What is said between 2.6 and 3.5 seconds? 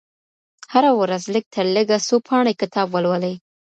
کتاب ولولئ.